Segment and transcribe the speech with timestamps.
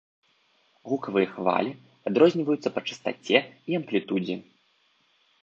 [0.93, 1.71] Гукавыя хвалі
[2.13, 4.35] адрозніваюцца па частаце і амплітудзе.